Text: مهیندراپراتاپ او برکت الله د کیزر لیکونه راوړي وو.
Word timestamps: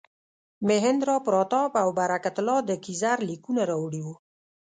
مهیندراپراتاپ 0.67 1.71
او 1.83 1.89
برکت 1.99 2.35
الله 2.41 2.59
د 2.69 2.71
کیزر 2.83 3.17
لیکونه 3.29 3.61
راوړي 3.71 4.01
وو. 4.03 4.15